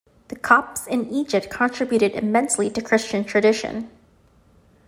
The 0.29 0.35
Copts 0.35 0.87
in 0.87 1.07
Egypt 1.11 1.51
contributed 1.51 2.13
immensely 2.13 2.71
to 2.71 2.81
Christian 2.81 3.23
tradition. 3.23 3.91